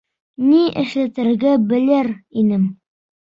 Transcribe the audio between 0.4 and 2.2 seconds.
Ни эшләтергә белер